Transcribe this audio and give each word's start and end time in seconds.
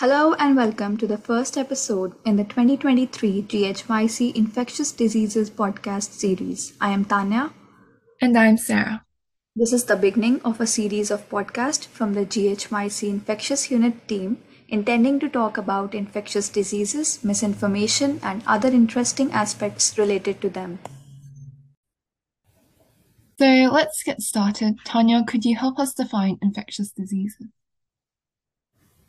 Hello 0.00 0.34
and 0.34 0.54
welcome 0.54 0.98
to 0.98 1.06
the 1.06 1.16
first 1.16 1.56
episode 1.56 2.16
in 2.26 2.36
the 2.36 2.44
2023 2.44 3.44
GHYC 3.44 4.36
Infectious 4.36 4.92
Diseases 4.92 5.48
podcast 5.48 6.10
series. 6.10 6.74
I 6.82 6.90
am 6.90 7.06
Tanya. 7.06 7.54
And 8.20 8.36
I'm 8.36 8.58
Sarah. 8.58 9.06
This 9.54 9.72
is 9.72 9.86
the 9.86 9.96
beginning 9.96 10.42
of 10.42 10.60
a 10.60 10.66
series 10.66 11.10
of 11.10 11.26
podcasts 11.30 11.86
from 11.86 12.12
the 12.12 12.26
GHYC 12.26 13.08
Infectious 13.08 13.70
Unit 13.70 14.06
team 14.06 14.36
intending 14.68 15.18
to 15.18 15.30
talk 15.30 15.56
about 15.56 15.94
infectious 15.94 16.50
diseases, 16.50 17.24
misinformation, 17.24 18.20
and 18.22 18.42
other 18.46 18.68
interesting 18.68 19.32
aspects 19.32 19.96
related 19.96 20.42
to 20.42 20.50
them. 20.50 20.78
So 23.38 23.46
let's 23.72 24.02
get 24.02 24.20
started. 24.20 24.74
Tanya, 24.84 25.24
could 25.26 25.46
you 25.46 25.56
help 25.56 25.78
us 25.78 25.94
define 25.94 26.36
infectious 26.42 26.90
diseases? 26.90 27.46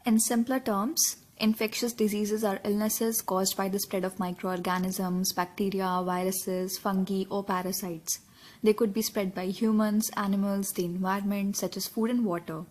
In 0.08 0.20
simpler 0.20 0.62
terms, 0.62 1.18
infectious 1.36 1.92
diseases 1.92 2.42
are 2.42 2.62
illnesses 2.64 3.22
caused 3.22 3.58
by 3.58 3.68
the 3.68 3.78
spread 3.78 4.06
of 4.06 4.20
microorganisms, 4.20 5.34
bacteria, 5.34 6.02
viruses, 6.02 6.78
fungi, 6.78 7.26
or 7.30 7.44
parasites. 7.44 8.22
They 8.64 8.72
could 8.72 8.94
be 8.94 9.02
spread 9.02 9.36
by 9.36 9.48
humans, 9.48 10.10
animals, 10.16 10.72
the 10.72 10.86
environment, 10.86 11.58
such 11.58 11.76
as 11.76 11.90
food 11.90 12.10
and 12.10 12.24
water. 12.24 12.64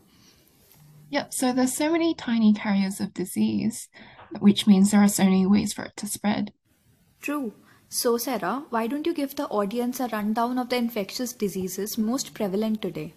Yep, 1.10 1.34
so 1.34 1.52
there's 1.52 1.76
so 1.76 1.92
many 1.92 2.14
tiny 2.14 2.54
carriers 2.54 3.00
of 3.00 3.12
disease, 3.12 3.90
which 4.38 4.66
means 4.66 4.90
there 4.90 5.02
are 5.02 5.06
so 5.06 5.24
many 5.24 5.44
ways 5.44 5.74
for 5.74 5.84
it 5.84 5.96
to 5.98 6.06
spread. 6.06 6.54
True. 7.20 7.52
So, 7.90 8.16
Sarah, 8.16 8.64
why 8.70 8.86
don't 8.86 9.06
you 9.06 9.12
give 9.12 9.36
the 9.36 9.48
audience 9.48 10.00
a 10.00 10.08
rundown 10.08 10.58
of 10.58 10.70
the 10.70 10.76
infectious 10.76 11.34
diseases 11.34 11.98
most 11.98 12.32
prevalent 12.32 12.80
today? 12.80 13.12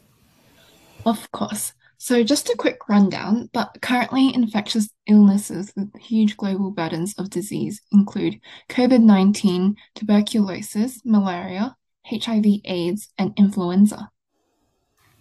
Of 1.05 1.31
course. 1.31 1.71
So, 2.01 2.23
just 2.23 2.49
a 2.49 2.55
quick 2.57 2.87
rundown, 2.87 3.49
but 3.51 3.77
currently, 3.81 4.33
infectious 4.33 4.89
illnesses 5.05 5.73
with 5.75 5.93
huge 5.99 6.37
global 6.37 6.71
burdens 6.71 7.13
of 7.17 7.29
disease 7.29 7.81
include 7.91 8.39
COVID 8.69 9.03
19, 9.03 9.75
tuberculosis, 9.95 11.01
malaria, 11.03 11.75
HIV, 12.05 12.45
AIDS, 12.63 13.09
and 13.17 13.33
influenza. 13.37 14.09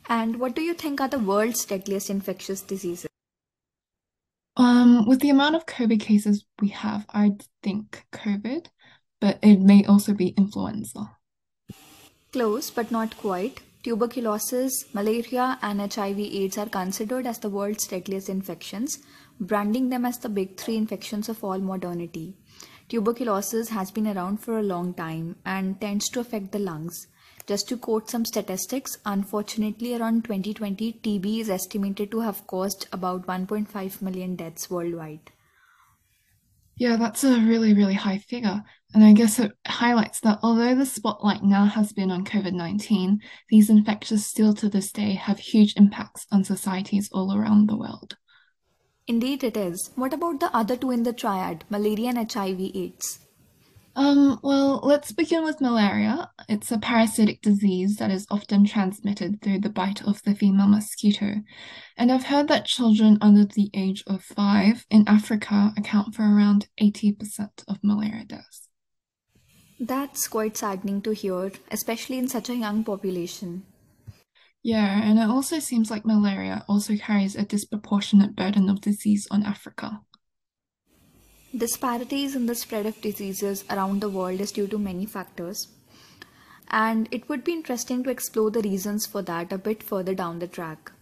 And 0.09 0.39
what 0.39 0.55
do 0.55 0.63
you 0.63 0.73
think 0.73 1.01
are 1.01 1.09
the 1.09 1.19
world's 1.19 1.65
deadliest 1.65 2.11
infectious 2.11 2.61
diseases? 2.61 3.09
Um, 4.57 5.05
with 5.05 5.21
the 5.21 5.31
amount 5.31 5.57
of 5.57 5.67
COVID 5.67 5.99
cases 5.99 6.45
we 6.63 6.69
have, 6.69 7.05
I'd 7.11 7.45
think 7.61 8.07
COVID, 8.13 8.67
but 9.21 9.41
it 9.43 9.59
may 9.59 9.85
also 9.85 10.15
be 10.15 10.29
influenza. 10.29 11.11
Close, 12.31 12.71
but 12.71 12.93
not 12.93 13.17
quite. 13.17 13.63
Tuberculosis, 13.89 14.85
malaria, 14.93 15.59
and 15.63 15.81
HIV/AIDS 15.81 16.59
are 16.59 16.69
considered 16.69 17.27
as 17.27 17.39
the 17.39 17.49
world's 17.49 17.87
deadliest 17.87 18.29
infections, 18.29 18.99
branding 19.41 19.89
them 19.89 20.05
as 20.05 20.19
the 20.19 20.29
big 20.29 20.59
three 20.59 20.77
infections 20.77 21.31
of 21.31 21.43
all 21.43 21.59
modernity. 21.59 22.35
Tuberculosis 22.91 23.71
has 23.71 23.91
been 23.91 24.07
around 24.07 24.43
for 24.43 24.59
a 24.59 24.63
long 24.63 24.93
time 24.93 25.37
and 25.47 25.81
tends 25.81 26.11
to 26.11 26.21
affect 26.21 26.53
the 26.53 26.59
lungs. 26.59 27.07
Just 27.47 27.67
to 27.71 27.79
quote 27.79 28.11
some 28.11 28.27
statistics, 28.27 28.99
unfortunately, 29.07 29.95
around 29.95 30.25
2020, 30.25 30.93
TB 31.03 31.41
is 31.41 31.49
estimated 31.49 32.11
to 32.11 32.21
have 32.21 32.47
caused 32.47 32.89
about 32.93 33.27
1.5 33.27 34.03
million 34.03 34.37
deaths 34.37 34.69
worldwide. 34.69 35.33
Yeah, 36.79 36.97
that's 36.97 37.25
a 37.25 37.41
really, 37.41 37.75
really 37.75 37.95
high 37.95 38.19
figure. 38.19 38.63
And 38.95 39.05
I 39.05 39.13
guess 39.13 39.39
it 39.39 39.53
highlights 39.67 40.21
that 40.21 40.39
although 40.43 40.75
the 40.75 40.87
spotlight 40.87 41.43
now 41.43 41.67
has 41.67 41.93
been 41.93 42.11
on 42.11 42.25
COVID 42.25 42.53
19, 42.53 43.21
these 43.51 43.69
infections 43.69 44.25
still 44.25 44.55
to 44.55 44.69
this 44.69 44.93
day 44.93 45.15
have 45.15 45.39
huge 45.39 45.75
impacts 45.77 46.27
on 46.31 46.45
societies 46.45 47.11
all 47.13 47.37
around 47.37 47.69
the 47.69 47.77
world. 47.77 48.17
Indeed, 49.09 49.43
it 49.43 49.57
is. 49.57 49.91
What 49.97 50.15
about 50.15 50.39
the 50.39 50.55
other 50.57 50.77
two 50.77 50.91
in 50.91 51.03
the 51.03 51.13
triad, 51.13 51.65
malaria 51.69 52.11
and 52.11 52.31
HIV/AIDS? 52.31 53.28
Um, 53.99 54.39
well, 54.45 54.79
let's 54.85 55.11
begin 55.11 55.43
with 55.43 55.61
malaria. 55.61 56.31
It's 56.49 56.71
a 56.71 56.79
parasitic 56.79 57.43
disease 57.43 57.97
that 57.97 58.13
is 58.13 58.29
often 58.31 58.65
transmitted 58.65 59.43
through 59.43 59.59
the 59.59 59.71
bite 59.71 60.05
of 60.05 60.23
the 60.23 60.37
female 60.37 60.69
mosquito. 60.69 61.43
And 61.97 62.13
I've 62.13 62.27
heard 62.27 62.47
that 62.47 62.65
children 62.65 63.19
under 63.21 63.45
the 63.45 63.71
age 63.75 64.05
of 64.07 64.23
five 64.23 64.87
in 64.89 65.09
Africa 65.09 65.73
account 65.77 66.15
for 66.15 66.23
around 66.23 66.69
80% 66.81 67.49
of 67.67 67.79
malaria 67.83 68.25
deaths. 68.25 68.69
That's 69.81 70.29
quite 70.29 70.57
saddening 70.57 71.03
to 71.03 71.11
hear, 71.11 71.51
especially 71.73 72.19
in 72.19 72.29
such 72.29 72.51
a 72.51 72.55
young 72.55 72.85
population. 72.85 73.65
Yeah, 74.63 75.03
and 75.03 75.19
it 75.19 75.29
also 75.29 75.59
seems 75.59 75.91
like 75.91 76.07
malaria 76.07 76.65
also 76.69 76.95
carries 76.95 77.35
a 77.35 77.43
disproportionate 77.43 78.37
burden 78.37 78.71
of 78.71 78.81
disease 78.81 79.27
on 79.33 79.45
Africa. 79.45 80.03
Disparities 81.57 82.37
in 82.37 82.45
the 82.45 82.55
spread 82.55 82.85
of 82.85 83.01
diseases 83.01 83.65
around 83.71 84.01
the 84.01 84.11
world 84.11 84.41
is 84.41 84.53
due 84.53 84.67
to 84.67 84.79
many 84.79 85.07
factors, 85.07 85.69
and 86.69 87.09
it 87.11 87.27
would 87.29 87.43
be 87.43 87.55
interesting 87.55 88.05
to 88.05 88.11
explore 88.11 88.51
the 88.51 88.61
reasons 88.61 89.07
for 89.07 89.23
that 89.23 89.51
a 89.51 89.57
bit 89.57 89.83
further 89.83 90.15
down 90.15 90.41
the 90.41 90.47
track. 90.47 90.93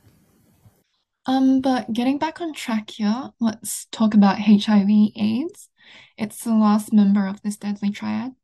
Um, 1.27 1.61
but 1.61 1.93
getting 1.93 2.19
back 2.19 2.41
on 2.41 2.53
track 2.53 2.91
here, 2.91 3.33
let's 3.41 3.87
talk 3.87 4.15
about 4.15 4.39
HIV 4.39 4.89
AIDS. 5.17 5.69
It's 6.17 6.45
the 6.45 6.55
last 6.55 6.93
member 6.93 7.27
of 7.27 7.43
this 7.43 7.57
deadly 7.57 7.91
triad. 7.91 8.37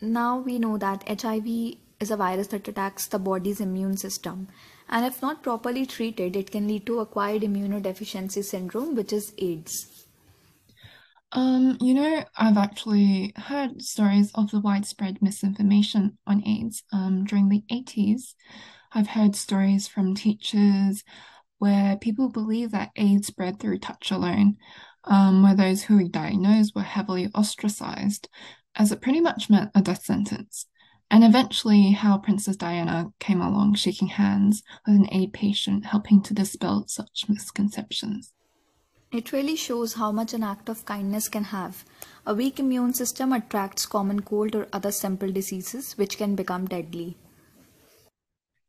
Now 0.00 0.38
we 0.38 0.60
know 0.60 0.78
that 0.78 1.02
HIV 1.08 1.78
is 1.98 2.12
a 2.12 2.16
virus 2.16 2.46
that 2.48 2.68
attacks 2.68 3.08
the 3.08 3.18
body's 3.18 3.60
immune 3.60 3.96
system. 3.96 4.46
And 4.88 5.06
if 5.06 5.22
not 5.22 5.42
properly 5.42 5.86
treated, 5.86 6.36
it 6.36 6.50
can 6.50 6.66
lead 6.66 6.86
to 6.86 7.00
acquired 7.00 7.42
immunodeficiency 7.42 8.44
syndrome, 8.44 8.94
which 8.94 9.12
is 9.12 9.32
AIDS. 9.38 10.06
Um, 11.32 11.78
you 11.80 11.94
know, 11.94 12.24
I've 12.36 12.58
actually 12.58 13.32
heard 13.36 13.80
stories 13.80 14.30
of 14.34 14.50
the 14.50 14.60
widespread 14.60 15.22
misinformation 15.22 16.18
on 16.26 16.46
AIDS 16.46 16.82
um, 16.92 17.24
during 17.24 17.48
the 17.48 17.64
80s. 17.70 18.34
I've 18.92 19.08
heard 19.08 19.34
stories 19.34 19.88
from 19.88 20.14
teachers 20.14 21.02
where 21.58 21.96
people 21.96 22.28
believe 22.28 22.72
that 22.72 22.90
AIDS 22.96 23.28
spread 23.28 23.58
through 23.60 23.78
touch 23.78 24.10
alone, 24.10 24.56
um, 25.04 25.42
where 25.42 25.54
those 25.54 25.84
who 25.84 25.96
were 25.96 26.08
diagnosed 26.08 26.74
were 26.74 26.82
heavily 26.82 27.28
ostracized, 27.34 28.28
as 28.74 28.92
it 28.92 29.00
pretty 29.00 29.20
much 29.20 29.48
meant 29.48 29.70
a 29.74 29.80
death 29.80 30.04
sentence 30.04 30.66
and 31.12 31.22
eventually 31.22 31.90
how 31.90 32.16
Princess 32.16 32.56
Diana 32.56 33.12
came 33.20 33.42
along 33.42 33.74
shaking 33.74 34.08
hands 34.08 34.62
with 34.86 34.96
an 34.96 35.08
aid 35.12 35.34
patient, 35.34 35.84
helping 35.84 36.22
to 36.22 36.32
dispel 36.32 36.86
such 36.88 37.26
misconceptions. 37.28 38.32
It 39.12 39.30
really 39.30 39.54
shows 39.54 39.92
how 39.92 40.10
much 40.10 40.32
an 40.32 40.42
act 40.42 40.70
of 40.70 40.86
kindness 40.86 41.28
can 41.28 41.44
have. 41.44 41.84
A 42.26 42.34
weak 42.34 42.58
immune 42.58 42.94
system 42.94 43.34
attracts 43.34 43.84
common 43.84 44.20
cold 44.20 44.54
or 44.54 44.68
other 44.72 44.90
simple 44.90 45.30
diseases 45.30 45.92
which 45.98 46.16
can 46.16 46.34
become 46.34 46.64
deadly. 46.64 47.18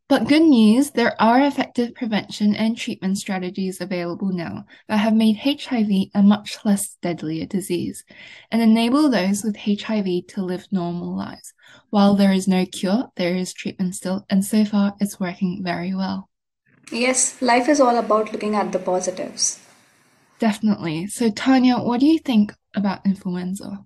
But 0.10 0.28
good 0.28 0.44
news, 0.44 0.92
there 0.92 1.20
are 1.22 1.42
effective 1.42 1.96
prevention 1.96 2.56
and 2.56 2.78
treatment 2.78 3.18
strategies 3.18 3.80
available 3.80 4.34
now 4.34 4.66
that 4.90 4.98
have 4.98 5.16
made 5.16 5.38
HIV 5.38 6.10
a 6.14 6.22
much 6.22 6.58
less 6.66 6.98
deadly 7.02 7.46
disease 7.46 8.04
and 8.52 8.62
enable 8.62 9.10
those 9.10 9.44
with 9.44 9.56
HIV 9.56 10.28
to 10.28 10.44
live 10.44 10.68
normal 10.72 11.16
lives. 11.16 11.54
While 11.90 12.16
there 12.16 12.34
is 12.34 12.48
no 12.48 12.66
cure, 12.66 13.12
there 13.16 13.36
is 13.36 13.54
treatment 13.54 13.96
still, 13.96 14.26
and 14.30 14.44
so 14.44 14.66
far 14.66 14.94
it's 15.00 15.22
working 15.22 15.62
very 15.64 15.96
well. 15.96 16.30
Yes, 16.92 17.42
life 17.42 17.70
is 17.70 17.80
all 17.80 17.98
about 17.98 18.34
looking 18.34 18.56
at 18.56 18.74
the 18.74 18.80
positives. 18.80 19.60
Definitely. 20.38 21.08
So, 21.08 21.32
Tanya, 21.32 21.78
what 21.78 22.02
do 22.02 22.06
you 22.06 22.20
think 22.20 22.54
about 22.76 23.06
influenza? 23.06 23.86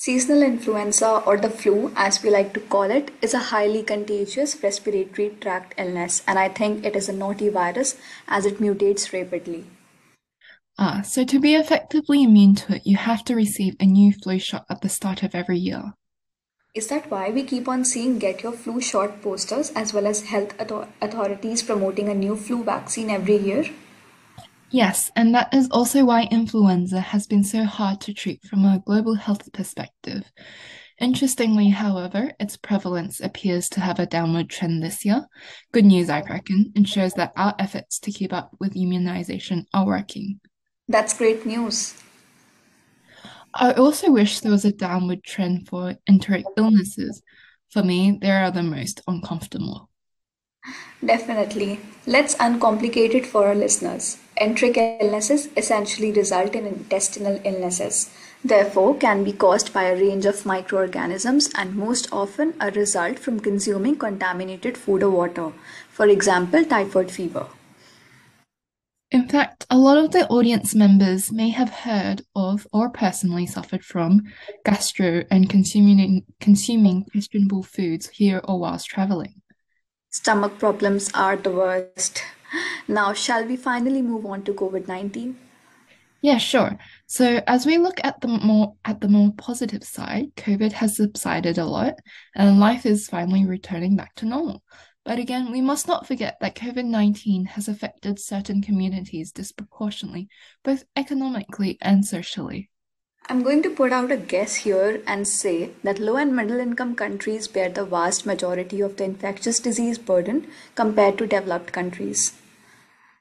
Seasonal 0.00 0.44
influenza, 0.44 1.24
or 1.26 1.36
the 1.36 1.50
flu 1.50 1.90
as 1.96 2.22
we 2.22 2.30
like 2.30 2.54
to 2.54 2.60
call 2.60 2.84
it, 2.84 3.10
is 3.20 3.34
a 3.34 3.50
highly 3.50 3.82
contagious 3.82 4.62
respiratory 4.62 5.36
tract 5.40 5.74
illness, 5.76 6.22
and 6.24 6.38
I 6.38 6.48
think 6.50 6.84
it 6.86 6.94
is 6.94 7.08
a 7.08 7.12
naughty 7.12 7.48
virus 7.48 7.96
as 8.28 8.46
it 8.46 8.60
mutates 8.60 9.12
rapidly. 9.12 9.64
Ah, 10.78 11.02
so 11.02 11.24
to 11.24 11.40
be 11.40 11.56
effectively 11.56 12.22
immune 12.22 12.54
to 12.54 12.76
it, 12.76 12.82
you 12.84 12.96
have 12.96 13.24
to 13.24 13.34
receive 13.34 13.74
a 13.80 13.86
new 13.86 14.12
flu 14.12 14.38
shot 14.38 14.66
at 14.70 14.82
the 14.82 14.88
start 14.88 15.24
of 15.24 15.34
every 15.34 15.58
year. 15.58 15.94
Is 16.76 16.86
that 16.86 17.10
why 17.10 17.30
we 17.30 17.42
keep 17.42 17.66
on 17.66 17.84
seeing 17.84 18.20
get 18.20 18.44
your 18.44 18.52
flu 18.52 18.80
shot 18.80 19.20
posters 19.20 19.72
as 19.74 19.92
well 19.92 20.06
as 20.06 20.26
health 20.26 20.54
authorities 20.60 21.64
promoting 21.64 22.08
a 22.08 22.14
new 22.14 22.36
flu 22.36 22.62
vaccine 22.62 23.10
every 23.10 23.38
year? 23.38 23.64
Yes, 24.70 25.10
and 25.16 25.34
that 25.34 25.54
is 25.54 25.68
also 25.70 26.04
why 26.04 26.28
influenza 26.30 27.00
has 27.00 27.26
been 27.26 27.42
so 27.42 27.64
hard 27.64 28.02
to 28.02 28.12
treat 28.12 28.44
from 28.44 28.66
a 28.66 28.82
global 28.84 29.14
health 29.14 29.50
perspective. 29.52 30.30
Interestingly, 31.00 31.70
however, 31.70 32.32
its 32.38 32.56
prevalence 32.56 33.20
appears 33.20 33.70
to 33.70 33.80
have 33.80 33.98
a 33.98 34.06
downward 34.06 34.50
trend 34.50 34.82
this 34.82 35.04
year. 35.04 35.26
Good 35.72 35.86
news, 35.86 36.10
I 36.10 36.20
reckon, 36.20 36.72
and 36.76 36.86
shows 36.86 37.14
that 37.14 37.32
our 37.36 37.54
efforts 37.58 37.98
to 38.00 38.12
keep 38.12 38.32
up 38.32 38.50
with 38.60 38.76
immunization 38.76 39.66
are 39.72 39.86
working. 39.86 40.40
That's 40.86 41.16
great 41.16 41.46
news. 41.46 41.94
I 43.54 43.72
also 43.72 44.10
wish 44.10 44.40
there 44.40 44.52
was 44.52 44.64
a 44.64 44.72
downward 44.72 45.24
trend 45.24 45.68
for 45.68 45.94
enteric 46.06 46.44
illnesses. 46.56 47.22
For 47.70 47.82
me, 47.82 48.18
they 48.20 48.30
are 48.30 48.50
the 48.50 48.62
most 48.62 49.00
uncomfortable. 49.06 49.88
Definitely. 51.04 51.80
Let's 52.06 52.34
uncomplicate 52.34 53.14
it 53.14 53.24
for 53.26 53.46
our 53.46 53.54
listeners. 53.54 54.18
Enteric 54.40 54.76
illnesses 55.00 55.48
essentially 55.56 56.12
result 56.12 56.54
in 56.54 56.66
intestinal 56.66 57.40
illnesses, 57.44 58.10
therefore 58.44 58.96
can 58.96 59.24
be 59.24 59.32
caused 59.32 59.72
by 59.72 59.84
a 59.84 59.96
range 59.96 60.26
of 60.26 60.46
microorganisms 60.46 61.50
and 61.56 61.74
most 61.74 62.08
often 62.12 62.54
a 62.60 62.70
result 62.70 63.18
from 63.18 63.40
consuming 63.40 63.96
contaminated 63.96 64.78
food 64.78 65.02
or 65.02 65.10
water, 65.10 65.52
for 65.90 66.06
example 66.06 66.64
typhoid 66.64 67.10
fever. 67.10 67.46
In 69.10 69.26
fact, 69.26 69.66
a 69.70 69.78
lot 69.78 69.96
of 69.96 70.12
the 70.12 70.28
audience 70.28 70.74
members 70.74 71.32
may 71.32 71.48
have 71.48 71.70
heard 71.70 72.22
of 72.36 72.66
or 72.72 72.90
personally 72.90 73.46
suffered 73.46 73.82
from 73.82 74.22
gastro 74.64 75.24
and 75.30 75.48
consuming 75.48 76.26
consuming 76.40 77.04
questionable 77.10 77.62
foods 77.62 78.08
here 78.10 78.40
or 78.44 78.60
whilst 78.60 78.86
traveling. 78.86 79.40
Stomach 80.10 80.58
problems 80.58 81.10
are 81.14 81.36
the 81.36 81.50
worst. 81.50 82.22
Now, 82.88 83.12
shall 83.12 83.44
we 83.44 83.56
finally 83.56 84.02
move 84.02 84.24
on 84.26 84.42
to 84.44 84.54
COVID-19? 84.54 85.34
Yeah, 86.20 86.38
sure. 86.38 86.76
So 87.06 87.40
as 87.46 87.64
we 87.64 87.78
look 87.78 88.00
at 88.02 88.20
the 88.20 88.28
more 88.28 88.74
at 88.84 89.00
the 89.00 89.08
more 89.08 89.32
positive 89.36 89.84
side, 89.84 90.34
COVID 90.36 90.72
has 90.72 90.96
subsided 90.96 91.58
a 91.58 91.64
lot 91.64 91.94
and 92.34 92.58
life 92.58 92.86
is 92.86 93.08
finally 93.08 93.46
returning 93.46 93.94
back 93.94 94.14
to 94.16 94.26
normal. 94.26 94.62
But 95.04 95.18
again, 95.18 95.52
we 95.52 95.60
must 95.60 95.86
not 95.86 96.06
forget 96.06 96.36
that 96.40 96.56
COVID 96.56 96.84
19 96.84 97.46
has 97.46 97.68
affected 97.68 98.18
certain 98.18 98.62
communities 98.62 99.30
disproportionately, 99.30 100.28
both 100.64 100.84
economically 100.96 101.78
and 101.80 102.04
socially. 102.04 102.68
I'm 103.30 103.42
going 103.42 103.62
to 103.62 103.70
put 103.70 103.92
out 103.92 104.10
a 104.10 104.16
guess 104.16 104.54
here 104.56 105.02
and 105.06 105.28
say 105.28 105.72
that 105.82 105.98
low 105.98 106.16
and 106.16 106.34
middle 106.34 106.58
income 106.58 106.96
countries 106.96 107.46
bear 107.46 107.68
the 107.68 107.84
vast 107.84 108.24
majority 108.24 108.80
of 108.80 108.96
the 108.96 109.04
infectious 109.04 109.60
disease 109.60 109.98
burden 109.98 110.46
compared 110.74 111.18
to 111.18 111.26
developed 111.26 111.70
countries. 111.70 112.32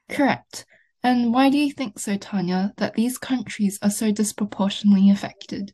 Correct. 0.08 0.66
And 1.04 1.34
why 1.34 1.50
do 1.50 1.58
you 1.58 1.74
think 1.74 2.00
so, 2.00 2.16
Tanya, 2.16 2.74
that 2.78 2.94
these 2.94 3.18
countries 3.18 3.78
are 3.82 3.90
so 3.90 4.12
disproportionately 4.12 5.10
affected? 5.10 5.74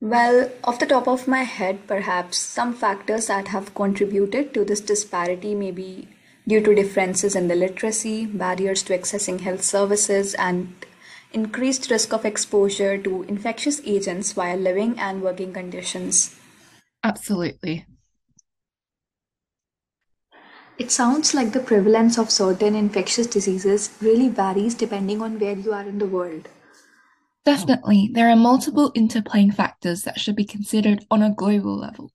Well, 0.00 0.50
off 0.62 0.78
the 0.78 0.86
top 0.86 1.08
of 1.08 1.26
my 1.26 1.42
head, 1.42 1.86
perhaps 1.88 2.38
some 2.38 2.74
factors 2.74 3.26
that 3.26 3.48
have 3.48 3.74
contributed 3.74 4.54
to 4.54 4.64
this 4.64 4.80
disparity 4.80 5.54
may 5.54 5.72
be 5.72 6.08
due 6.46 6.62
to 6.62 6.74
differences 6.74 7.34
in 7.34 7.48
the 7.48 7.56
literacy, 7.56 8.26
barriers 8.26 8.84
to 8.84 8.96
accessing 8.96 9.40
health 9.40 9.62
services, 9.62 10.34
and 10.34 10.74
increased 11.34 11.90
risk 11.90 12.14
of 12.14 12.24
exposure 12.24 12.96
to 12.96 13.24
infectious 13.24 13.80
agents 13.84 14.34
while 14.36 14.56
living 14.56 14.98
and 14.98 15.20
working 15.22 15.52
conditions. 15.52 16.34
Absolutely. 17.04 17.86
It 20.78 20.92
sounds 20.92 21.34
like 21.34 21.50
the 21.52 21.58
prevalence 21.58 22.16
of 22.16 22.30
certain 22.30 22.76
infectious 22.76 23.26
diseases 23.26 23.90
really 24.00 24.28
varies 24.28 24.76
depending 24.76 25.20
on 25.20 25.40
where 25.40 25.56
you 25.56 25.72
are 25.72 25.82
in 25.82 25.98
the 25.98 26.06
world. 26.06 26.48
Definitely, 27.44 28.10
there 28.12 28.28
are 28.28 28.36
multiple 28.36 28.92
interplaying 28.92 29.54
factors 29.54 30.02
that 30.02 30.20
should 30.20 30.36
be 30.36 30.44
considered 30.44 31.06
on 31.10 31.22
a 31.22 31.32
global 31.32 31.76
level. 31.76 32.10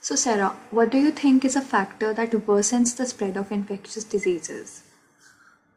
So, 0.00 0.16
Sarah, 0.16 0.56
what 0.72 0.90
do 0.90 0.98
you 0.98 1.12
think 1.12 1.44
is 1.44 1.54
a 1.54 1.60
factor 1.60 2.12
that 2.12 2.32
worsens 2.32 2.96
the 2.96 3.06
spread 3.06 3.36
of 3.36 3.52
infectious 3.52 4.02
diseases? 4.02 4.82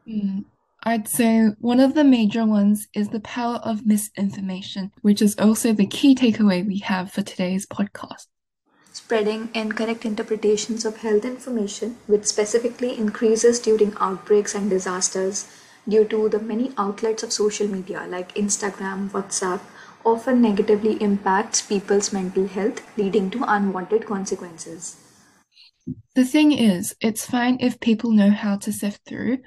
Mm, 0.08 0.46
I'd 0.84 1.08
say 1.08 1.50
one 1.60 1.80
of 1.80 1.94
the 1.94 2.04
major 2.04 2.44
ones 2.44 2.88
is 2.96 3.10
the 3.10 3.20
power 3.20 3.58
of 3.58 3.86
misinformation, 3.86 4.92
which 5.02 5.22
is 5.22 5.38
also 5.38 5.74
the 5.74 5.86
key 5.86 6.16
takeaway 6.16 6.66
we 6.66 6.80
have 6.80 7.12
for 7.12 7.22
today's 7.22 7.68
podcast. 7.68 8.26
Spreading 8.92 9.50
incorrect 9.54 10.06
interpretations 10.06 10.84
of 10.84 10.98
health 10.98 11.24
information, 11.24 11.98
which 12.08 12.26
specifically 12.26 12.98
increases 12.98 13.60
during 13.60 13.94
outbreaks 14.00 14.56
and 14.56 14.72
disasters, 14.72 15.48
due 15.88 16.04
to 16.06 16.28
the 16.30 16.40
many 16.40 16.72
outlets 16.80 17.22
of 17.22 17.32
social 17.32 17.68
media 17.68 18.08
like 18.10 18.34
Instagram, 18.34 19.12
WhatsApp, 19.12 19.62
often 20.04 20.42
negatively 20.42 20.94
impacts 21.02 21.62
people's 21.62 22.12
mental 22.12 22.48
health, 22.48 22.82
leading 22.98 23.30
to 23.30 23.44
unwanted 23.48 24.08
consequences. 24.08 24.98
The 26.16 26.26
thing 26.26 26.52
is, 26.52 26.96
it's 27.02 27.26
fine 27.26 27.58
if 27.60 27.80
people 27.80 28.12
know 28.12 28.30
how 28.30 28.58
to 28.58 28.72
sift 28.72 29.02
through, 29.06 29.40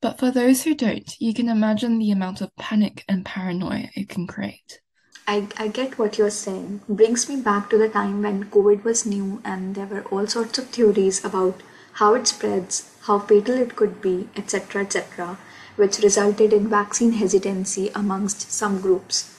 but 0.00 0.18
for 0.18 0.30
those 0.30 0.62
who 0.62 0.74
don't, 0.74 1.10
you 1.18 1.34
can 1.34 1.48
imagine 1.48 1.98
the 1.98 2.10
amount 2.10 2.40
of 2.40 2.54
panic 2.56 3.04
and 3.08 3.24
paranoia 3.24 3.88
it 3.94 4.08
can 4.08 4.26
create. 4.26 4.80
I, 5.26 5.48
I 5.56 5.68
get 5.68 5.98
what 5.98 6.18
you're 6.18 6.30
saying. 6.30 6.80
Brings 6.88 7.28
me 7.28 7.36
back 7.40 7.70
to 7.70 7.78
the 7.78 7.88
time 7.88 8.22
when 8.22 8.44
COVID 8.44 8.84
was 8.84 9.06
new 9.06 9.40
and 9.44 9.74
there 9.74 9.86
were 9.86 10.02
all 10.04 10.26
sorts 10.26 10.58
of 10.58 10.68
theories 10.68 11.24
about 11.24 11.62
how 11.94 12.14
it 12.14 12.26
spreads, 12.26 12.90
how 13.02 13.18
fatal 13.18 13.56
it 13.56 13.76
could 13.76 14.00
be, 14.00 14.28
etc. 14.36 14.82
etc 14.82 15.38
which 15.76 15.98
resulted 15.98 16.52
in 16.52 16.68
vaccine 16.68 17.12
hesitancy 17.12 17.90
amongst 17.94 18.50
some 18.52 18.80
groups. 18.80 19.31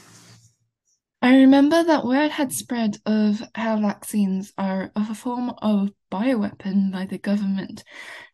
I 1.23 1.37
remember 1.37 1.85
that 1.85 2.03
word 2.03 2.31
had 2.31 2.51
spread 2.51 2.97
of 3.05 3.41
how 3.55 3.79
vaccines 3.79 4.51
are 4.57 4.91
of 4.93 5.09
a 5.09 5.15
form 5.15 5.53
of 5.61 5.91
bioweapon 6.11 6.91
by 6.91 7.05
the 7.05 7.17
government, 7.17 7.85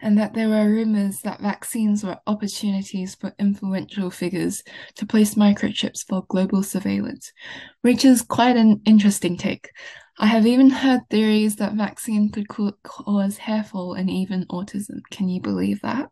and 0.01 0.17
that 0.17 0.33
there 0.33 0.49
were 0.49 0.67
rumors 0.67 1.19
that 1.19 1.39
vaccines 1.39 2.03
were 2.03 2.17
opportunities 2.25 3.13
for 3.13 3.35
influential 3.37 4.09
figures 4.09 4.63
to 4.95 5.05
place 5.05 5.35
microchips 5.35 5.99
for 6.07 6.25
global 6.29 6.63
surveillance, 6.63 7.31
which 7.83 8.03
is 8.03 8.23
quite 8.23 8.57
an 8.57 8.81
interesting 8.85 9.37
take. 9.37 9.69
I 10.17 10.25
have 10.25 10.47
even 10.47 10.71
heard 10.71 11.01
theories 11.11 11.57
that 11.57 11.73
vaccine 11.73 12.31
could 12.31 12.47
cause 12.81 13.37
hair 13.37 13.63
fall 13.63 13.93
and 13.93 14.09
even 14.09 14.47
autism. 14.47 15.01
Can 15.11 15.29
you 15.29 15.39
believe 15.41 15.79
that? 15.81 16.09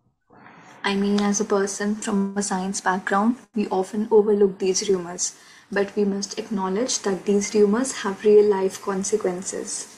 I 0.84 0.94
mean, 0.94 1.20
as 1.22 1.42
a 1.42 1.46
person 1.46 1.96
from 1.96 2.38
a 2.38 2.44
science 2.44 2.82
background, 2.82 3.38
we 3.56 3.68
often 3.70 4.08
overlook 4.12 4.60
these 4.60 4.88
rumors, 4.88 5.36
but 5.72 5.96
we 5.96 6.06
must 6.06 6.40
acknowledge 6.40 7.00
that 7.00 7.26
these 7.26 7.54
rumors 7.54 8.02
have 8.04 8.24
real 8.24 8.46
life 8.46 8.82
consequences. 8.82 9.94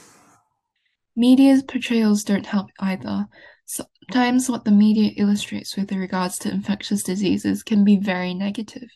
Media's 1.16 1.63
portrayals 1.63 2.24
don't 2.24 2.45
help 2.45 2.69
either. 2.80 3.27
Sometimes 3.66 4.50
what 4.50 4.66
the 4.66 4.71
media 4.71 5.12
illustrates 5.18 5.75
with 5.75 5.92
regards 5.92 6.39
to 6.39 6.50
infectious 6.50 7.04
diseases 7.04 7.62
can 7.62 7.83
be 7.83 7.98
very 7.98 8.33
negative. 8.33 8.89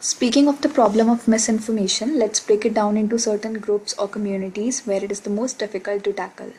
Speaking 0.00 0.48
of 0.48 0.62
the 0.62 0.68
problem 0.68 1.10
of 1.10 1.28
misinformation, 1.28 2.18
let's 2.18 2.40
break 2.40 2.64
it 2.64 2.74
down 2.74 2.96
into 2.96 3.18
certain 3.18 3.54
groups 3.54 3.94
or 3.98 4.08
communities 4.08 4.86
where 4.86 5.04
it 5.04 5.12
is 5.12 5.20
the 5.20 5.30
most 5.30 5.58
difficult 5.58 6.04
to 6.04 6.12
tackle. 6.12 6.52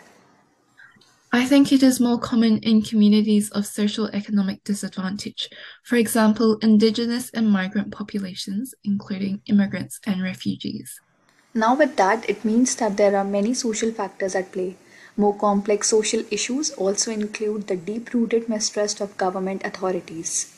I 1.34 1.46
think 1.46 1.72
it 1.72 1.82
is 1.82 2.02
more 2.02 2.20
common 2.20 2.58
in 2.58 2.82
communities 2.82 3.50
of 3.52 3.66
social 3.66 4.08
economic 4.08 4.66
disadvantage, 4.66 5.50
for 5.82 5.96
example, 5.96 6.58
indigenous 6.58 7.30
and 7.30 7.50
migrant 7.50 7.94
populations, 7.94 8.76
including 8.84 9.42
immigrants 9.46 10.02
and 10.06 10.22
refugees. 10.22 11.00
Now, 11.54 11.74
with 11.76 11.96
that, 11.96 12.30
it 12.30 12.44
means 12.44 12.76
that 12.76 12.98
there 12.98 13.16
are 13.16 13.24
many 13.24 13.54
social 13.54 13.92
factors 13.94 14.36
at 14.36 14.52
play. 14.52 14.76
More 15.16 15.34
complex 15.38 15.88
social 15.88 16.24
issues 16.32 16.72
also 16.72 17.12
include 17.12 17.68
the 17.68 17.78
deep 17.78 18.14
rooted 18.14 18.50
mistrust 18.50 19.00
of 19.00 19.16
government 19.18 19.64
authorities. 19.64 20.54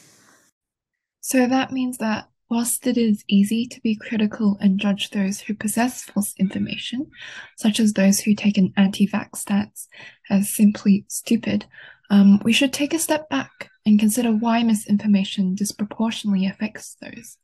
So 1.21 1.47
that 1.47 1.71
means 1.71 1.97
that 1.99 2.29
Whilst 2.53 2.85
it 2.85 2.99
is 2.99 3.23
easy 3.27 3.65
to 3.65 3.81
be 3.81 3.95
critical 3.95 4.59
and 4.61 4.79
judge 4.79 5.09
those 5.09 5.39
who 5.39 5.55
possess 5.55 6.03
false 6.03 6.35
information, 6.37 7.09
such 7.57 7.79
as 7.79 7.93
those 7.93 8.19
who 8.19 8.35
take 8.35 8.59
an 8.59 8.71
anti 8.77 9.07
vax 9.07 9.37
stance, 9.37 9.87
as 10.29 10.53
simply 10.55 11.03
stupid, 11.07 11.65
um, 12.11 12.39
we 12.43 12.53
should 12.53 12.71
take 12.71 12.93
a 12.93 12.99
step 12.99 13.27
back 13.27 13.71
and 13.87 13.99
consider 13.99 14.31
why 14.31 14.61
misinformation 14.61 15.55
disproportionately 15.55 16.45
affects 16.45 16.95
those. 17.01 17.39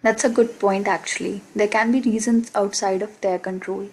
That's 0.00 0.24
a 0.24 0.30
good 0.30 0.58
point, 0.58 0.88
actually. 0.88 1.42
There 1.54 1.68
can 1.68 1.92
be 1.92 2.00
reasons 2.00 2.50
outside 2.54 3.02
of 3.02 3.20
their 3.20 3.38
control. 3.38 3.90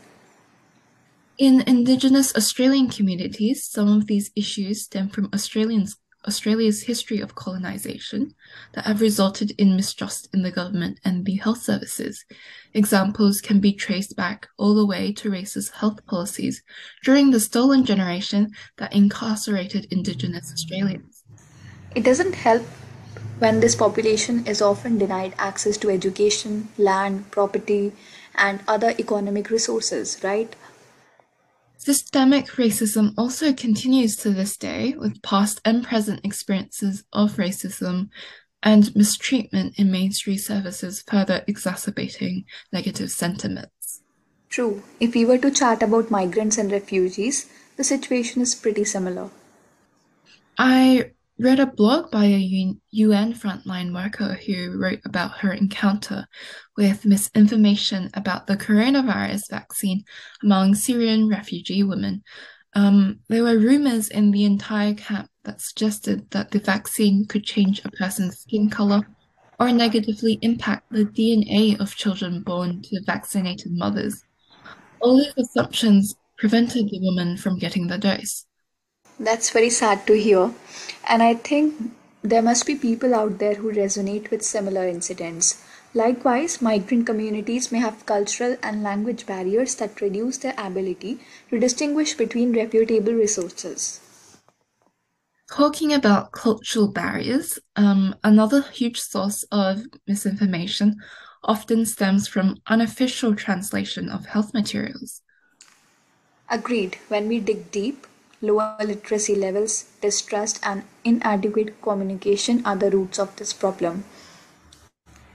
In 1.38 1.60
Indigenous 1.68 2.34
Australian 2.38 2.88
communities, 2.88 3.68
some 3.68 3.90
of 3.90 4.08
these 4.08 4.32
issues 4.34 4.84
stem 4.84 5.10
from 5.10 5.30
Australians 5.34 5.98
Australia's 6.28 6.84
history 6.84 7.20
of 7.20 7.36
colonisation 7.36 8.34
that 8.74 8.86
have 8.86 9.02
resulted 9.02 9.52
in 9.58 9.76
mistrust 9.76 10.28
in 10.34 10.42
the 10.42 10.52
government 10.52 11.00
and 11.04 11.26
the 11.26 11.36
health 11.36 11.62
services. 11.62 12.26
Examples 12.74 13.42
can 13.42 13.60
be 13.60 13.74
traced 13.74 14.16
back 14.16 14.48
all 14.58 14.76
the 14.76 14.86
way 14.86 15.12
to 15.14 15.30
racist 15.30 15.74
health 15.74 16.06
policies 16.06 16.64
during 17.04 17.32
the 17.32 17.40
stolen 17.40 17.86
generation 17.86 18.52
that 18.78 18.94
incarcerated 18.94 19.88
Indigenous 19.92 20.52
Australians. 20.52 21.24
It 21.96 22.04
doesn't 22.04 22.36
help 22.36 22.64
when 23.40 23.60
this 23.60 23.76
population 23.76 24.46
is 24.48 24.62
often 24.62 24.98
denied 24.98 25.34
access 25.38 25.78
to 25.78 25.90
education, 25.90 26.70
land, 26.78 27.32
property, 27.32 27.92
and 28.36 28.62
other 28.68 28.94
economic 29.00 29.50
resources, 29.50 30.20
right? 30.24 30.56
Systemic 31.86 32.48
racism 32.58 33.14
also 33.16 33.54
continues 33.54 34.16
to 34.16 34.32
this 34.32 34.58
day, 34.58 34.96
with 34.98 35.22
past 35.22 35.62
and 35.64 35.84
present 35.84 36.20
experiences 36.26 37.04
of 37.14 37.34
racism 37.34 38.10
and 38.64 38.96
mistreatment 38.96 39.78
in 39.78 39.92
mainstream 39.92 40.40
services 40.40 41.04
further 41.08 41.44
exacerbating 41.46 42.46
negative 42.74 43.12
sentiments. 43.12 44.02
True. 44.50 44.82
If 45.00 45.14
we 45.14 45.26
were 45.26 45.38
to 45.38 45.52
chat 45.52 45.84
about 45.84 46.10
migrants 46.10 46.58
and 46.58 46.72
refugees, 46.72 47.46
the 47.78 47.84
situation 47.84 48.42
is 48.42 48.56
pretty 48.56 48.84
similar. 48.84 49.30
I 50.58 51.12
read 51.38 51.60
a 51.60 51.66
blog 51.66 52.10
by 52.12 52.26
a 52.26 52.76
UN 52.92 53.34
frontline 53.34 53.94
worker 53.94 54.40
who 54.46 54.78
wrote 54.80 55.02
about 55.06 55.40
her 55.40 55.52
encounter 55.52 56.26
with 56.78 57.06
misinformation 57.06 58.10
about 58.14 58.48
the 58.48 58.56
coronavirus 58.56 59.50
vaccine 59.50 60.04
among 60.44 60.76
Syrian 60.76 61.28
refugee 61.28 61.84
women. 61.84 62.24
Um, 62.74 63.20
there 63.28 63.44
were 63.44 63.58
rumors 63.58 64.10
in 64.10 64.32
the 64.32 64.46
entire 64.46 64.94
camp 64.94 65.30
that 65.44 65.62
suggested 65.62 66.30
that 66.32 66.52
the 66.52 66.60
vaccine 66.60 67.26
could 67.26 67.44
change 67.44 67.82
a 67.84 67.92
person's 67.92 68.40
skin 68.40 68.70
color 68.70 69.02
or 69.60 69.72
negatively 69.72 70.40
impact 70.42 70.92
the 70.92 71.06
DNA 71.06 71.80
of 71.80 71.96
children 71.96 72.42
born 72.42 72.82
to 72.82 73.02
vaccinated 73.06 73.72
mothers. 73.72 74.24
All 75.00 75.18
these 75.18 75.34
assumptions 75.38 76.16
prevented 76.38 76.90
the 76.90 77.00
woman 77.02 77.38
from 77.38 77.60
getting 77.60 77.88
the 77.88 77.98
dose. 77.98 78.46
That's 79.20 79.50
very 79.50 79.70
sad 79.70 80.06
to 80.08 80.14
hear. 80.14 80.52
And 81.08 81.24
I 81.24 81.36
think 81.36 81.94
there 82.22 82.42
must 82.42 82.66
be 82.66 82.76
people 82.76 83.14
out 83.16 83.40
there 83.40 83.56
who 83.56 83.72
resonate 83.72 84.30
with 84.32 84.44
similar 84.44 84.88
incidents. 84.88 85.64
Likewise, 85.94 86.62
migrant 86.62 87.06
communities 87.06 87.72
may 87.72 87.80
have 87.80 88.06
cultural 88.06 88.58
and 88.62 88.84
language 88.84 89.26
barriers 89.26 89.76
that 89.76 90.02
reduce 90.02 90.38
their 90.40 90.54
ability 90.58 91.20
to 91.50 91.60
distinguish 91.60 92.16
between 92.16 92.52
reputable 92.54 93.14
resources. 93.14 94.02
Talking 95.50 95.94
about 95.94 96.32
cultural 96.32 96.90
barriers, 96.90 97.60
um, 97.76 98.16
another 98.24 98.64
huge 98.64 99.00
source 99.00 99.44
of 99.52 99.86
misinformation 100.08 100.98
often 101.44 101.86
stems 101.86 102.28
from 102.28 102.58
unofficial 102.68 103.36
translation 103.36 104.10
of 104.10 104.26
health 104.26 104.54
materials. 104.54 105.22
Agreed. 106.50 106.98
When 107.08 107.28
we 107.28 107.40
dig 107.40 107.72
deep, 107.72 108.08
lower 108.46 108.78
literacy 108.80 109.36
levels, 109.36 109.86
distrust, 110.02 110.60
and 110.64 110.84
inadequate 111.04 111.82
communication 111.82 112.66
are 112.66 112.76
the 112.76 112.92
roots 112.92 113.20
of 113.20 113.36
this 113.36 113.54
problem. 113.54 114.04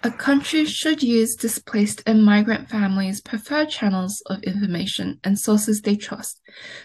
A 0.03 0.11
country 0.11 0.65
should 0.65 1.03
use 1.03 1.35
displaced 1.35 2.03
and 2.07 2.25
migrant 2.25 2.71
families' 2.71 3.21
preferred 3.21 3.69
channels 3.69 4.23
of 4.27 4.43
information 4.45 5.21
and 5.23 5.39
sources 5.39 5.83
they 5.83 5.95
trust, 5.95 6.41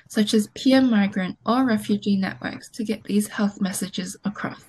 such 0.09 0.33
as 0.33 0.49
peer 0.53 0.81
migrant 0.81 1.37
or 1.45 1.65
refugee 1.65 2.17
networks, 2.17 2.69
to 2.71 2.83
get 2.83 3.05
these 3.05 3.29
health 3.29 3.61
messages 3.61 4.17
across. 4.25 4.61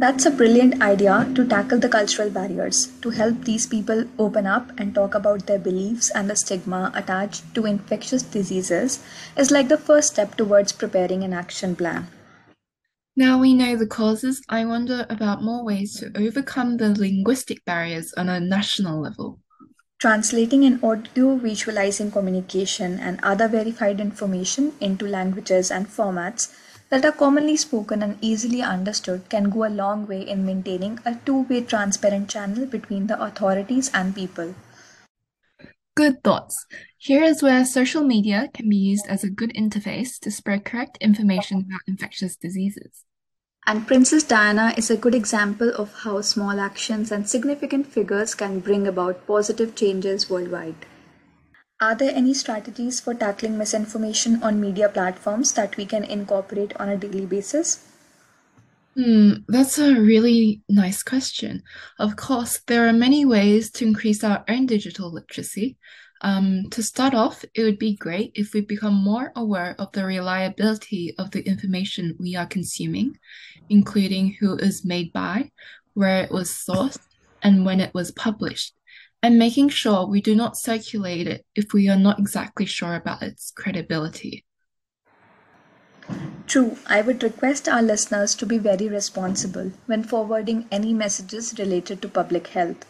That's 0.00 0.24
a 0.24 0.30
brilliant 0.30 0.80
idea 0.80 1.30
to 1.34 1.46
tackle 1.46 1.78
the 1.78 1.90
cultural 1.90 2.30
barriers, 2.30 2.86
to 3.02 3.10
help 3.10 3.44
these 3.44 3.66
people 3.66 4.06
open 4.18 4.46
up 4.46 4.70
and 4.78 4.94
talk 4.94 5.14
about 5.14 5.46
their 5.46 5.58
beliefs 5.58 6.08
and 6.08 6.30
the 6.30 6.36
stigma 6.36 6.90
attached 6.94 7.54
to 7.54 7.66
infectious 7.66 8.22
diseases 8.22 9.00
is 9.36 9.50
like 9.50 9.68
the 9.68 9.76
first 9.76 10.14
step 10.14 10.36
towards 10.36 10.72
preparing 10.72 11.22
an 11.22 11.34
action 11.34 11.76
plan. 11.76 12.06
Now 13.14 13.38
we 13.38 13.52
know 13.52 13.76
the 13.76 13.86
causes, 13.86 14.40
I 14.48 14.64
wonder 14.64 15.04
about 15.10 15.42
more 15.42 15.62
ways 15.62 16.00
to 16.00 16.10
overcome 16.16 16.78
the 16.78 16.98
linguistic 16.98 17.62
barriers 17.66 18.14
on 18.16 18.30
a 18.30 18.40
national 18.40 19.02
level. 19.02 19.38
Translating 19.98 20.64
and 20.64 20.82
audio 20.82 21.36
visualizing 21.36 22.10
communication 22.10 22.98
and 22.98 23.20
other 23.22 23.48
verified 23.48 24.00
information 24.00 24.72
into 24.80 25.06
languages 25.06 25.70
and 25.70 25.86
formats 25.86 26.48
that 26.90 27.04
are 27.04 27.12
commonly 27.12 27.56
spoken 27.56 28.02
and 28.02 28.18
easily 28.20 28.62
understood 28.62 29.28
can 29.28 29.48
go 29.48 29.64
a 29.64 29.76
long 29.82 30.06
way 30.06 30.20
in 30.20 30.44
maintaining 30.44 30.98
a 31.06 31.14
two 31.24 31.42
way 31.42 31.60
transparent 31.62 32.28
channel 32.28 32.66
between 32.66 33.06
the 33.06 33.22
authorities 33.22 33.90
and 33.94 34.14
people. 34.14 34.54
Good 35.94 36.22
thoughts. 36.24 36.66
Here 36.98 37.22
is 37.22 37.42
where 37.42 37.64
social 37.64 38.02
media 38.02 38.48
can 38.52 38.68
be 38.68 38.76
used 38.76 39.06
as 39.08 39.22
a 39.22 39.30
good 39.30 39.52
interface 39.54 40.18
to 40.20 40.30
spread 40.30 40.64
correct 40.64 40.98
information 41.00 41.58
about 41.58 41.80
infectious 41.86 42.36
diseases. 42.36 43.04
And 43.66 43.86
Princess 43.86 44.24
Diana 44.24 44.72
is 44.76 44.90
a 44.90 44.96
good 44.96 45.14
example 45.14 45.70
of 45.76 45.92
how 46.02 46.22
small 46.22 46.58
actions 46.58 47.12
and 47.12 47.28
significant 47.28 47.86
figures 47.86 48.34
can 48.34 48.60
bring 48.60 48.86
about 48.86 49.26
positive 49.26 49.74
changes 49.74 50.30
worldwide. 50.30 50.86
Are 51.82 51.94
there 51.94 52.12
any 52.14 52.34
strategies 52.34 53.00
for 53.00 53.14
tackling 53.14 53.56
misinformation 53.56 54.42
on 54.42 54.60
media 54.60 54.90
platforms 54.90 55.54
that 55.54 55.78
we 55.78 55.86
can 55.86 56.04
incorporate 56.04 56.76
on 56.76 56.90
a 56.90 56.96
daily 56.98 57.24
basis? 57.24 57.86
Hmm, 58.94 59.32
that's 59.48 59.78
a 59.78 59.94
really 59.94 60.60
nice 60.68 61.02
question. 61.02 61.62
Of 61.98 62.16
course, 62.16 62.60
there 62.66 62.86
are 62.86 62.92
many 62.92 63.24
ways 63.24 63.70
to 63.72 63.86
increase 63.86 64.22
our 64.22 64.44
own 64.46 64.66
digital 64.66 65.10
literacy. 65.10 65.78
Um, 66.20 66.68
to 66.72 66.82
start 66.82 67.14
off, 67.14 67.46
it 67.54 67.62
would 67.62 67.78
be 67.78 67.96
great 67.96 68.32
if 68.34 68.52
we 68.52 68.60
become 68.60 68.92
more 68.92 69.32
aware 69.34 69.74
of 69.78 69.90
the 69.92 70.04
reliability 70.04 71.14
of 71.16 71.30
the 71.30 71.40
information 71.48 72.14
we 72.20 72.36
are 72.36 72.44
consuming, 72.44 73.18
including 73.70 74.36
who 74.38 74.58
is 74.58 74.84
made 74.84 75.14
by, 75.14 75.50
where 75.94 76.22
it 76.24 76.30
was 76.30 76.50
sourced, 76.50 77.00
and 77.42 77.64
when 77.64 77.80
it 77.80 77.94
was 77.94 78.10
published 78.10 78.74
and 79.22 79.38
making 79.38 79.68
sure 79.68 80.06
we 80.06 80.20
do 80.20 80.34
not 80.34 80.56
circulate 80.56 81.26
it 81.26 81.44
if 81.54 81.72
we 81.72 81.88
are 81.88 81.98
not 81.98 82.18
exactly 82.18 82.66
sure 82.66 82.94
about 82.94 83.22
its 83.22 83.50
credibility. 83.50 84.44
True, 86.46 86.78
I 86.86 87.02
would 87.02 87.22
request 87.22 87.68
our 87.68 87.82
listeners 87.82 88.34
to 88.36 88.46
be 88.46 88.58
very 88.58 88.88
responsible 88.88 89.72
when 89.86 90.02
forwarding 90.02 90.66
any 90.72 90.92
messages 90.92 91.54
related 91.58 92.02
to 92.02 92.08
public 92.08 92.48
health. 92.48 92.84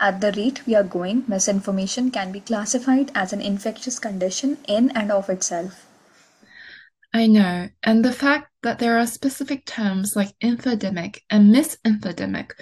At 0.00 0.20
the 0.20 0.32
rate 0.32 0.66
we 0.66 0.74
are 0.74 0.82
going, 0.82 1.24
misinformation 1.28 2.10
can 2.10 2.32
be 2.32 2.40
classified 2.40 3.10
as 3.14 3.32
an 3.32 3.40
infectious 3.40 3.98
condition 3.98 4.58
in 4.66 4.90
and 4.96 5.12
of 5.12 5.28
itself. 5.28 5.86
I 7.12 7.26
know, 7.26 7.68
and 7.82 8.04
the 8.04 8.12
fact 8.12 8.50
that 8.62 8.78
there 8.78 8.98
are 8.98 9.06
specific 9.06 9.66
terms 9.66 10.16
like 10.16 10.36
infodemic 10.40 11.20
and 11.30 11.54
misinfodemic 11.54 12.52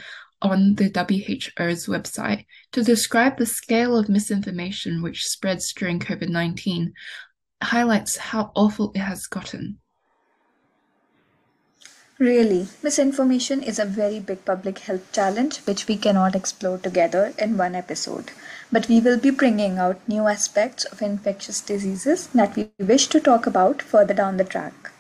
on 0.43 0.75
the 0.75 0.91
WHO's 0.91 1.87
website 1.87 2.45
to 2.73 2.83
describe 2.83 3.39
the 3.39 3.47
scale 3.47 3.97
of 3.97 4.09
misinformation 4.09 5.01
which 5.01 5.25
spreads 5.25 5.73
during 5.73 5.99
COVID 5.99 6.29
19 6.29 6.93
highlights 7.63 8.17
how 8.17 8.51
awful 8.55 8.93
it 8.95 8.99
has 8.99 9.27
gotten. 9.27 9.79
Really, 12.19 12.69
misinformation 12.83 13.63
is 13.63 13.79
a 13.79 13.85
very 13.85 14.21
big 14.21 14.45
public 14.45 14.79
health 14.81 15.11
challenge 15.13 15.59
which 15.61 15.89
we 15.89 15.97
cannot 15.97 16.37
explore 16.37 16.79
together 16.79 17.33
in 17.39 17.57
one 17.57 17.75
episode. 17.75 18.31
But 18.71 18.89
we 18.89 19.01
will 19.01 19.19
be 19.19 19.31
bringing 19.31 19.79
out 19.79 20.07
new 20.07 20.29
aspects 20.29 20.85
of 20.85 21.03
infectious 21.03 21.61
diseases 21.61 22.29
that 22.29 22.55
we 22.55 22.71
wish 22.79 23.09
to 23.09 23.21
talk 23.21 23.47
about 23.47 23.83
further 23.83 24.15
down 24.15 24.37
the 24.37 24.45
track. 24.45 24.93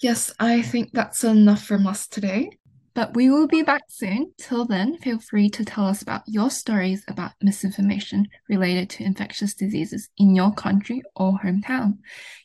Yes, 0.00 0.32
I 0.40 0.62
think 0.62 0.92
that's 0.92 1.22
enough 1.22 1.64
from 1.64 1.86
us 1.86 2.08
today. 2.08 2.58
But 3.00 3.14
we 3.14 3.30
will 3.30 3.46
be 3.46 3.62
back 3.62 3.84
soon. 3.88 4.34
Till 4.36 4.66
then, 4.66 4.98
feel 4.98 5.18
free 5.18 5.48
to 5.56 5.64
tell 5.64 5.86
us 5.86 6.02
about 6.02 6.20
your 6.26 6.50
stories 6.50 7.02
about 7.08 7.32
misinformation 7.40 8.28
related 8.46 8.90
to 8.90 9.04
infectious 9.04 9.54
diseases 9.54 10.10
in 10.18 10.34
your 10.34 10.52
country 10.52 11.00
or 11.16 11.38
hometown. 11.42 12.00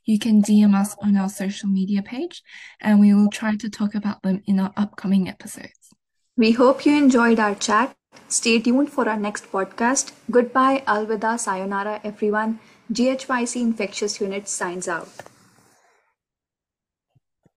You 0.05 0.17
can 0.17 0.41
DM 0.41 0.73
us 0.73 0.95
on 1.03 1.17
our 1.17 1.27
social 1.27 1.67
media 1.67 2.01
page, 2.01 2.41
and 2.79 3.01
we 3.01 3.13
will 3.13 3.29
try 3.29 3.57
to 3.57 3.69
talk 3.69 3.95
about 3.95 4.21
them 4.21 4.43
in 4.45 4.61
our 4.61 4.71
upcoming 4.77 5.27
episodes. 5.27 5.91
We 6.37 6.53
hope 6.53 6.85
you 6.85 6.95
enjoyed 6.95 7.37
our 7.37 7.55
chat. 7.55 7.93
Stay 8.29 8.61
tuned 8.61 8.89
for 8.93 9.09
our 9.09 9.19
next 9.19 9.51
podcast. 9.51 10.13
Goodbye, 10.31 10.83
Alvida, 10.87 11.37
Sayonara, 11.37 11.99
everyone. 12.05 12.61
GHYC 12.93 13.61
Infectious 13.61 14.21
Unit 14.21 14.47
signs 14.47 14.87
out. 14.87 15.34